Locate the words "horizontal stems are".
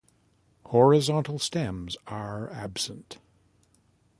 0.65-2.49